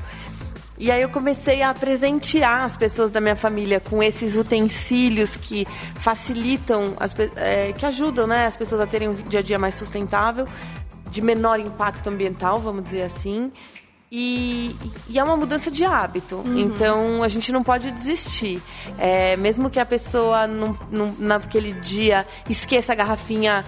E 0.81 0.93
aí 0.93 1.03
eu 1.03 1.09
comecei 1.09 1.61
a 1.61 1.75
presentear 1.75 2.63
as 2.63 2.77
pessoas 2.77 3.11
da 3.11 3.21
minha 3.21 3.35
família 3.35 3.81
com 3.81 4.01
esses 4.01 4.37
utensílios 4.37 5.35
que 5.35 5.67
facilitam, 5.97 6.95
as, 7.01 7.15
é, 7.35 7.73
que 7.73 7.85
ajudam 7.85 8.29
né, 8.29 8.47
as 8.47 8.57
pessoas 8.57 8.81
a 8.81 8.87
terem 8.87 9.09
um 9.09 9.15
dia 9.15 9.41
a 9.41 9.43
dia 9.43 9.59
mais 9.59 9.75
sustentável, 9.75 10.47
de 11.11 11.21
menor 11.21 11.59
impacto 11.59 12.09
ambiental, 12.09 12.61
vamos 12.61 12.85
dizer 12.85 13.03
assim, 13.03 13.51
e, 14.11 14.75
e, 15.09 15.19
é 15.19 15.25
uma 15.25 15.37
mudança 15.37 15.71
de 15.71 15.85
hábito. 15.85 16.37
Uhum. 16.37 16.59
Então 16.59 17.23
a 17.23 17.29
gente 17.29 17.53
não 17.53 17.63
pode 17.63 17.91
desistir. 17.91 18.61
É, 18.97 19.37
mesmo 19.37 19.69
que 19.69 19.79
a 19.79 19.85
pessoa 19.85 20.47
num, 20.47 20.75
num, 20.91 21.15
naquele 21.19 21.75
dia 21.75 22.27
esqueça 22.49 22.93
a 22.93 22.97
garrafinha 22.97 23.65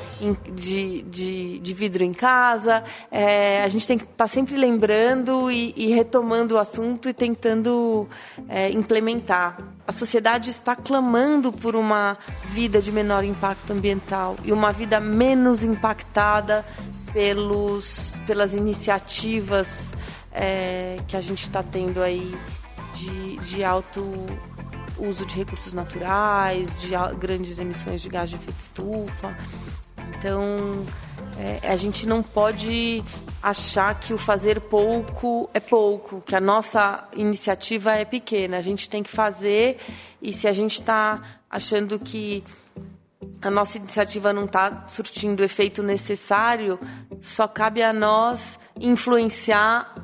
de, 0.55 1.03
de, 1.03 1.59
de 1.59 1.75
vidro 1.75 2.03
em 2.03 2.15
casa, 2.15 2.83
é, 3.11 3.63
a 3.63 3.69
gente 3.69 3.87
tem 3.87 3.99
que 3.99 4.05
estar 4.05 4.17
tá 4.17 4.27
sempre 4.27 4.57
lembrando 4.57 5.51
e, 5.51 5.75
e, 5.77 5.89
retomando 5.89 6.55
o 6.55 6.59
assunto 6.59 7.09
e 7.09 7.13
tentando 7.13 8.09
é, 8.49 8.71
implementar. 8.71 9.59
A 9.87 9.93
sociedade 9.93 10.49
está 10.49 10.75
clamando 10.75 11.53
por 11.53 11.77
uma 11.77 12.17
vida 12.45 12.81
de 12.81 12.91
menor 12.91 13.25
impacto 13.25 13.73
ambiental 13.73 14.37
e 14.43 14.53
uma 14.53 14.73
vida 14.73 15.01
menos 15.01 15.63
impactada 15.65 16.65
pelos, 17.13 18.15
pelas 18.27 18.55
iniciativas 18.55 19.93
é, 20.33 20.97
que 21.07 21.17
a 21.17 21.21
gente 21.21 21.43
está 21.43 21.63
tendo 21.63 22.03
aí 22.03 22.35
de, 22.95 23.37
de 23.39 23.65
alto 23.65 24.05
uso 24.99 25.25
de 25.25 25.35
recursos 25.35 25.73
naturais, 25.73 26.77
de 26.77 26.91
grandes 27.19 27.59
emissões 27.59 28.03
de 28.03 28.09
gás 28.09 28.31
de 28.31 28.37
efeito 28.37 28.59
estufa. 28.59 29.37
Então, 30.17 30.85
é, 31.39 31.69
a 31.69 31.77
gente 31.77 32.07
não 32.07 32.23
pode 32.23 33.03
achar 33.43 33.99
que 33.99 34.13
o 34.13 34.19
fazer 34.19 34.61
pouco 34.61 35.49
é 35.55 35.61
pouco, 35.61 36.21
que 36.21 36.37
a 36.37 36.41
nossa 36.41 37.09
iniciativa 37.17 37.93
é 37.95 38.05
pequena. 38.05 38.59
A 38.59 38.63
gente 38.63 38.89
tem 38.89 39.03
que 39.03 39.11
fazer 39.11 39.79
e 40.21 40.33
se 40.33 40.47
a 40.47 40.53
gente 40.53 40.81
está 40.81 41.23
achando 41.49 41.99
que 41.99 42.45
a 43.43 43.51
nossa 43.51 43.79
iniciativa 43.79 44.33
não 44.33 44.45
está 44.45 44.85
surtindo 44.87 45.41
o 45.41 45.45
efeito 45.45 45.83
necessário, 45.83 46.79
só 47.21 47.47
cabe 47.47 47.83
a 47.83 47.93
nós 47.93 48.59
influenciar 48.79 49.95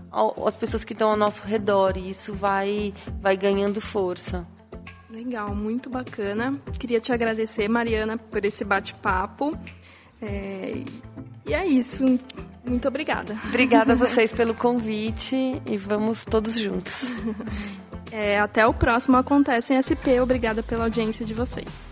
as 0.45 0.57
pessoas 0.57 0.85
que 0.85 0.93
estão 0.93 1.11
ao 1.11 1.17
nosso 1.17 1.43
redor 1.43 1.97
e 1.97 2.11
isso 2.11 2.35
vai, 2.35 2.93
vai 3.21 3.37
ganhando 3.37 3.81
força. 3.81 4.47
Legal, 5.11 5.55
muito 5.55 5.89
bacana. 5.89 6.61
Queria 6.79 7.01
te 7.01 7.13
agradecer, 7.13 7.69
Mariana, 7.69 8.19
por 8.19 8.45
esse 8.45 8.65
bate-papo. 8.65 9.57
É... 10.21 10.83
E 11.47 11.55
é 11.55 11.65
isso. 11.65 12.05
Muito 12.65 12.89
obrigada. 12.89 13.39
Obrigada 13.47 13.93
a 13.93 13.97
vocês 13.97 14.33
pelo 14.35 14.53
convite 14.53 15.63
e 15.65 15.79
vamos 15.79 16.25
todos 16.25 16.59
juntos. 16.59 17.05
É, 18.13 18.39
até 18.39 18.65
o 18.65 18.73
próximo 18.73 19.17
Acontece 19.17 19.75
em 19.75 19.83
SP. 19.83 20.23
Obrigada 20.23 20.63
pela 20.63 20.85
audiência 20.85 21.27
de 21.27 21.35
vocês. 21.35 21.91